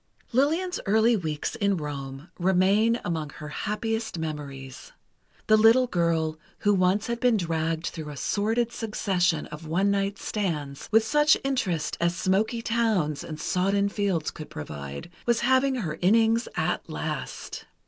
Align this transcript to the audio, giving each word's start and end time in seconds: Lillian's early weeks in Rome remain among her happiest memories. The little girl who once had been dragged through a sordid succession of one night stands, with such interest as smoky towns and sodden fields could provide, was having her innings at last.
Lillian's 0.31 0.79
early 0.87 1.15
weeks 1.15 1.53
in 1.53 1.77
Rome 1.77 2.31
remain 2.39 2.99
among 3.05 3.29
her 3.35 3.49
happiest 3.49 4.17
memories. 4.17 4.91
The 5.45 5.57
little 5.57 5.85
girl 5.85 6.39
who 6.61 6.73
once 6.73 7.05
had 7.05 7.19
been 7.19 7.37
dragged 7.37 7.85
through 7.85 8.09
a 8.09 8.17
sordid 8.17 8.71
succession 8.71 9.45
of 9.49 9.67
one 9.67 9.91
night 9.91 10.17
stands, 10.17 10.89
with 10.91 11.05
such 11.05 11.37
interest 11.43 11.97
as 12.01 12.15
smoky 12.15 12.63
towns 12.63 13.23
and 13.23 13.39
sodden 13.39 13.89
fields 13.89 14.31
could 14.31 14.49
provide, 14.49 15.11
was 15.27 15.41
having 15.41 15.75
her 15.75 15.99
innings 16.01 16.47
at 16.55 16.89
last. 16.89 17.65